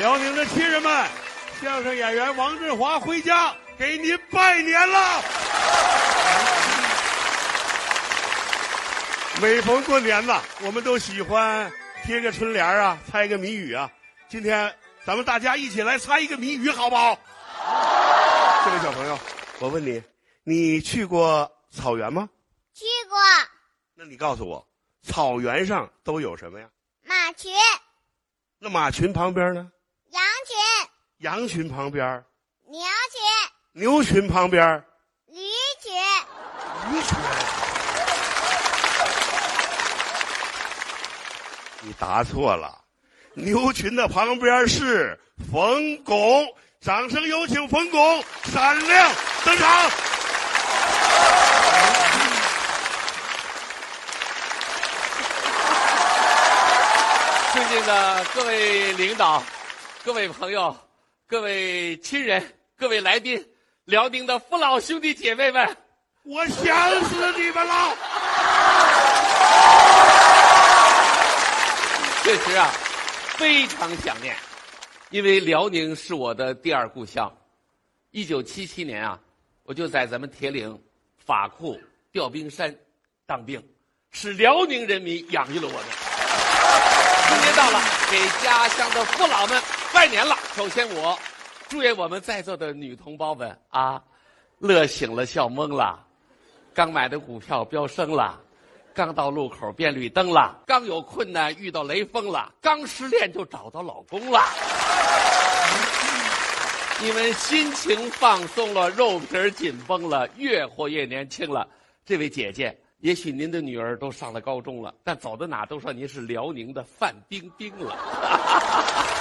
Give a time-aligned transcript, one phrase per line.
[0.00, 1.06] 辽宁的亲人们，
[1.60, 5.22] 相声演员王振华回家给您拜年了。
[9.42, 11.70] 每逢过年呐，我们都喜欢
[12.02, 13.90] 贴个春联啊，猜个谜语啊。
[14.26, 14.74] 今天
[15.04, 17.18] 咱们大家一起来猜一个谜语，好不好？
[18.64, 19.18] 这位小朋友，
[19.58, 20.02] 我问你，
[20.44, 22.26] 你去过草原吗？
[22.72, 23.18] 去过
[23.94, 24.66] 那你告诉我，
[25.02, 26.66] 草原上都有什么呀？
[27.04, 27.52] 马群、
[28.58, 29.70] 那马群旁边呢？
[31.20, 32.24] 羊群、旁边，
[32.66, 33.20] 牛群、
[33.72, 34.82] 牛群旁边，
[35.26, 35.34] 驴
[35.82, 35.92] 群。
[36.90, 37.18] 驴群。
[41.82, 42.74] 你答错了，
[43.34, 45.20] 牛群的旁边是
[45.52, 46.16] 冯巩。
[46.80, 49.12] 掌声有请冯巩闪亮
[49.44, 49.90] 登场。
[57.52, 59.42] 尊敬的各位领导、
[60.02, 60.74] 各位朋友、
[61.30, 62.44] 各位亲人、
[62.76, 63.40] 各位来宾，
[63.84, 65.76] 辽宁的父老兄弟姐妹们，
[66.24, 67.96] 我想死你们了！
[72.24, 72.72] 确实啊，
[73.36, 74.34] 非常想念，
[75.10, 77.32] 因为辽宁是我的第二故乡。
[78.10, 79.16] 一九七七年啊，
[79.62, 80.76] 我就在咱们铁岭
[81.24, 82.74] 法库调兵山
[83.24, 83.64] 当兵，
[84.10, 85.84] 是辽宁人民养育了我们。
[87.28, 89.62] 春节到了，给家乡的父老们
[90.00, 90.34] 拜年了。
[90.54, 91.18] 首先，我
[91.68, 94.02] 祝愿我们在座的女同胞们啊，
[94.58, 96.02] 乐醒了，笑懵了，
[96.72, 98.40] 刚买的股票飙升了，
[98.94, 104.40] 刚到路口变绿灯了，刚有困难遇到雷锋了，刚失恋就找到老公了。
[107.02, 111.68] 你们心情放松了，肉皮紧绷了，越活越年轻了。
[112.06, 117.94] 这位姐姐，也许您的女儿都上了高中了，但走到哪都说您是辽宁的范冰冰了。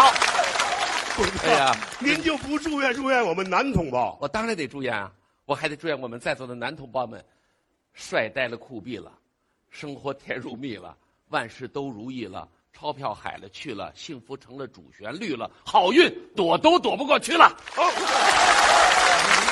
[0.00, 0.10] 好，
[1.44, 4.16] 哎呀，您就不祝愿祝愿我们男同胞？
[4.18, 5.12] 我当然得祝愿啊，
[5.44, 7.22] 我还得祝愿我们在座的男同胞们，
[7.92, 9.12] 帅呆了酷毙了，
[9.68, 10.96] 生活甜如蜜了，
[11.28, 17.54] 万事都如意了，钞票海了去了，幸福成了主旋律了，好运躲都躲不过去了。
[17.74, 17.90] 好，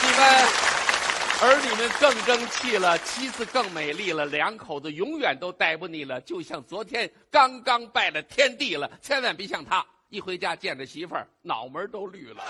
[0.00, 0.24] 你们
[1.42, 12.42] 儿女们更争气了，妻子更美丽了，两口子永远都待不腻了，就像昨天刚刚拜了天地了，千万别像他，一回家见着媳妇儿脑门都绿了。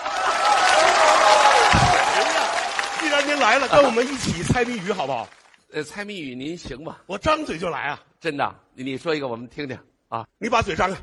[3.01, 5.29] 既然您来了，跟我们一起猜谜语好不好？
[5.73, 6.99] 呃，猜谜语您行吗？
[7.07, 8.03] 我张嘴就来啊！
[8.21, 10.27] 真的，你你说一个我们听听啊？
[10.39, 10.97] 你把嘴张开，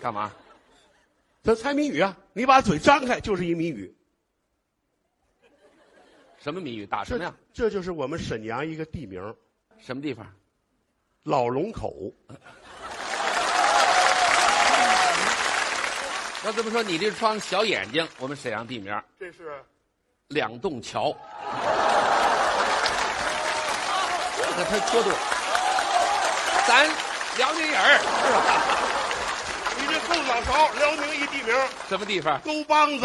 [0.00, 0.32] 干嘛？
[1.42, 2.16] 咱猜谜语啊！
[2.32, 3.94] 你把嘴张开就是一谜语。
[6.38, 6.86] 什么谜语？
[6.86, 7.34] 打什么呀？
[7.52, 9.34] 这就是我们沈阳一个地名，
[9.78, 10.26] 什么地方？
[11.22, 12.12] 老龙口。
[16.44, 19.62] 要这么说，你这双小眼睛，我们沈阳地名这是
[20.28, 21.14] 两洞桥。
[24.36, 25.14] 这个他说的，
[26.66, 26.90] 咱
[27.36, 28.00] 辽宁人儿？
[29.78, 31.54] 你这后脑勺，辽宁一地名，
[31.88, 32.40] 什么地方？
[32.40, 33.04] 沟帮子。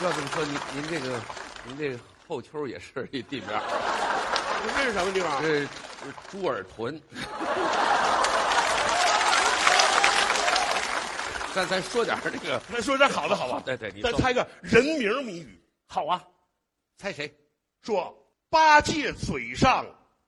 [0.00, 1.18] 要这么说，您您这个，
[1.64, 1.98] 您这个
[2.28, 3.62] 后丘也是一地名儿，
[4.62, 5.40] 你这是什么地方？
[5.40, 5.68] 这是
[6.30, 7.00] 猪耳屯。
[11.58, 13.60] 咱咱说点这个，咱说点好的好吧？
[13.66, 15.60] 对对，咱猜个人名谜语。
[15.86, 16.22] 好啊，
[16.96, 17.28] 猜谁？
[17.82, 18.16] 说
[18.48, 19.84] 八戒嘴上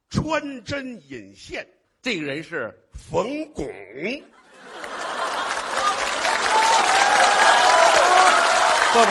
[0.09, 1.65] 穿针引线，
[2.03, 3.65] 这个人是冯巩。
[8.93, 9.07] 不不，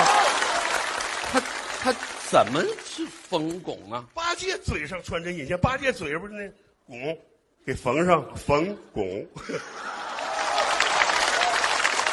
[1.32, 1.42] 他
[1.82, 1.94] 他
[2.30, 4.06] 怎么是冯巩呢？
[4.14, 6.52] 八戒嘴上穿针引线，八戒嘴上不是那
[6.86, 7.18] 巩，
[7.66, 9.26] 给缝上冯巩。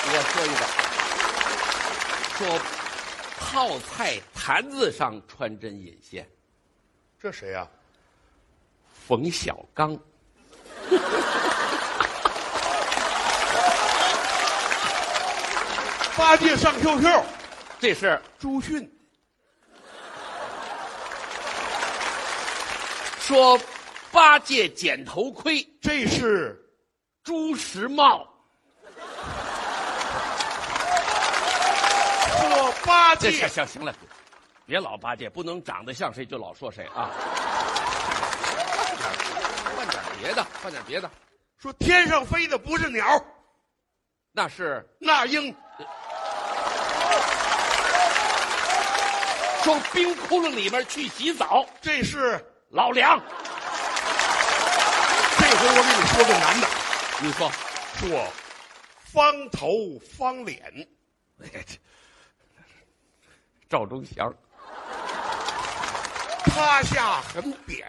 [0.09, 0.62] 我说一个，
[2.39, 2.41] 说
[3.39, 6.27] 泡菜坛子上穿针引线，
[7.21, 7.67] 这谁呀、
[9.06, 9.99] 冯小刚。
[16.16, 17.22] 八戒上 QQ，
[17.78, 18.91] 这是朱迅。
[23.21, 23.60] 说
[24.10, 26.59] 八戒捡头盔，这是
[27.22, 28.27] 朱时茂。
[32.39, 33.95] 说八这戒行行行了，
[34.66, 37.10] 别老八戒，不能长得像谁就老说谁啊。
[39.77, 41.10] 换点别的，换点别的，
[41.59, 43.04] 说天上飞的不是鸟，
[44.33, 45.54] 那是那英。
[49.63, 53.21] 说冰窟窿里面去洗澡，这是老梁。
[55.39, 56.68] 这回我给你说个男的，
[57.21, 57.51] 你说，
[57.98, 58.28] 说
[59.13, 60.86] 方头方脸，
[63.68, 64.33] 赵忠祥，
[66.45, 67.84] 趴下很扁，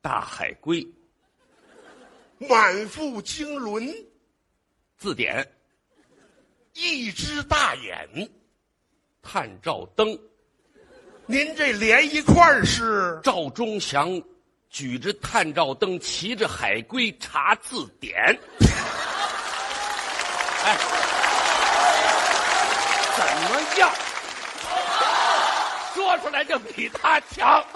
[0.00, 0.86] 大海龟
[2.38, 3.92] 满腹经纶，
[4.96, 5.44] 字典，
[6.74, 8.30] 一只大眼。
[9.20, 10.18] 探照灯，
[11.26, 14.22] 您这连一块儿是赵忠祥
[14.70, 18.16] 举着探照灯，骑着海龟查字典。
[20.64, 20.78] 哎，
[23.16, 23.92] 怎么样？
[26.18, 27.64] 说出来就比他强。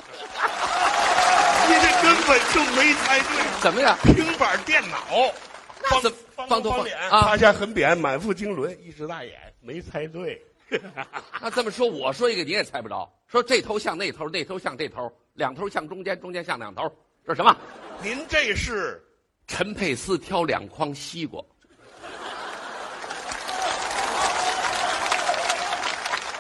[1.69, 3.63] 你这根本就没猜对。
[3.63, 3.97] 怎么样？
[4.03, 4.97] 平板电脑，
[5.89, 10.43] 方怎方方头方头方脸，啊塌下很扁，满腹经纶，一只大眼，没猜对。
[11.41, 13.11] 那这么说，我说一个你也猜不着。
[13.29, 16.91] 说这头像那头，那头像这头，两头像中间，中间像两头，
[17.27, 17.57] 这是什么？
[18.03, 19.03] 您这是
[19.47, 21.43] 陈佩斯挑两筐西瓜，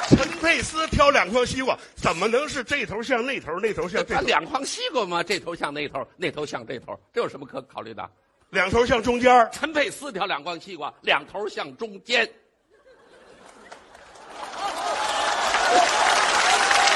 [0.09, 4.15] 陈佩斯挑两筐西瓜，怎么能是这头像那头，那头像这头？
[4.15, 5.23] 他两筐西瓜吗？
[5.23, 8.11] 这头像那头，那头像这头，这有什么可考虑的？
[8.51, 12.29] 两头像中间儿，陈佩斯挑两筐西瓜，两头向中间。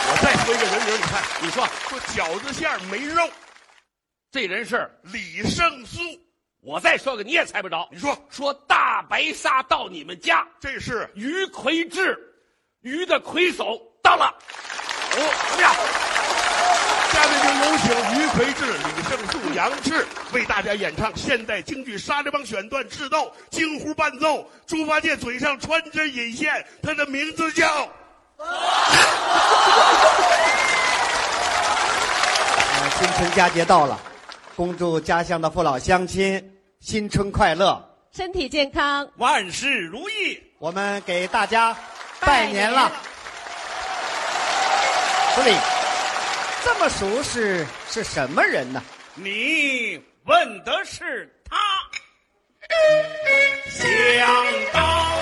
[0.08, 3.26] 我再说一个人名，你看，你说说饺子馅儿没肉，
[4.30, 4.90] 这人是？
[5.04, 6.00] 李胜素。
[6.60, 7.88] 我再说个你也猜不着。
[7.92, 12.18] 你说说大白鲨到你们家，这是于魁智，
[12.86, 14.26] 鱼的魁首到了。
[14.26, 15.18] 哦，
[15.50, 15.74] 怎么样？
[17.10, 24.48] 下面就有请于魁智、李胜素、杨志为大家演唱现代京剧《沙家浜》选段智斗京胡伴奏。
[24.68, 27.66] 猪八戒嘴上穿针引线，他的名字叫
[28.36, 28.46] 呃，
[33.00, 33.98] 新春佳节到了，
[34.54, 37.84] 恭祝家乡的父老乡亲新春快乐！
[38.12, 40.40] 身体健康，万事如意。
[40.60, 41.76] 我们给大家
[42.26, 42.92] 拜年了。
[45.36, 45.56] 司令，
[46.64, 48.82] 这么熟识是什么人呢？
[49.14, 51.56] 你问的是他，
[53.70, 54.26] 想
[54.72, 55.15] 当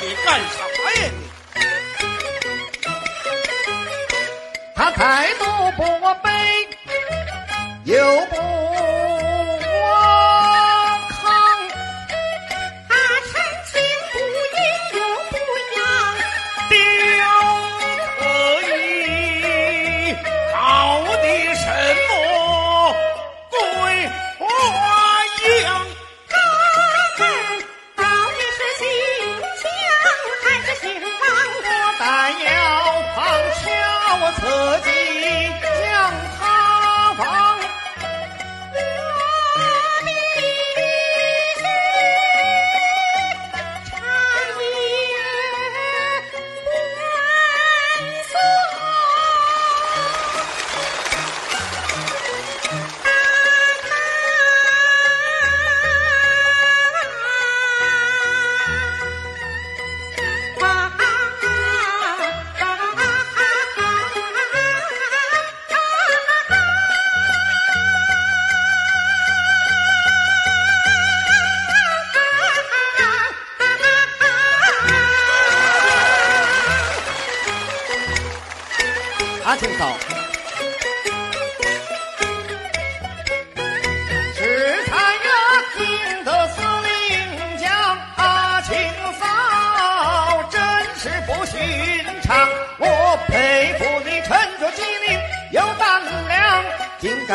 [0.00, 1.12] 你干啥呀你？
[4.74, 5.44] 他态度
[5.76, 5.82] 不，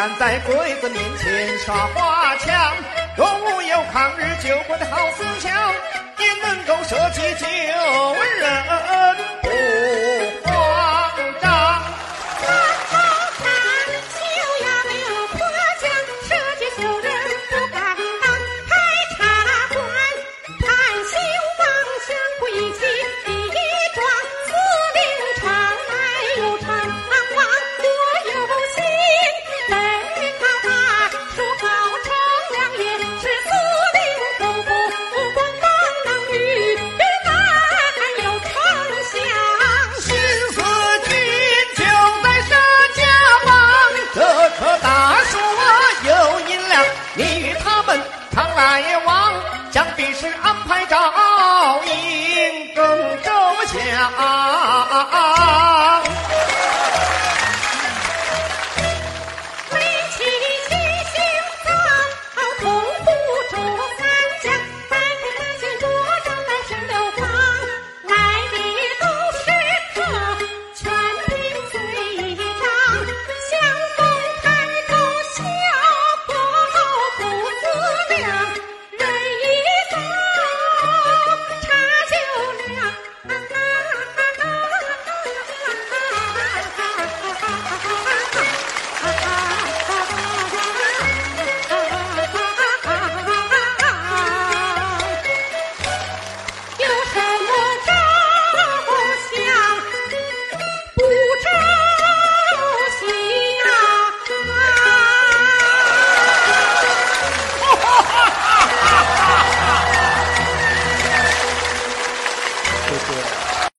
[0.03, 2.75] 敢在鬼子面前耍花枪，
[3.15, 5.49] 若吾有抗日救国的好思想，
[6.17, 7.45] 也能够舍己救
[8.41, 8.92] 人。
[54.05, 56.02] 啊啊啊